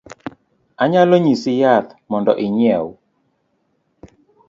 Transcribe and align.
anyalo 0.83 1.15
nyisi 1.23 1.51
yath 1.61 1.89
mondo 2.09 2.33
inyiew 2.45 2.87